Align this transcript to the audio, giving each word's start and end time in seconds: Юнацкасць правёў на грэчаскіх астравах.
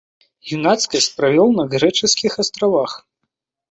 Юнацкасць 0.57 1.11
правёў 1.21 1.55
на 1.59 1.69
грэчаскіх 1.77 2.43
астравах. 2.45 2.91